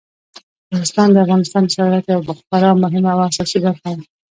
[0.71, 4.03] نورستان د افغانستان د صادراتو یوه خورا مهمه او اساسي برخه ده.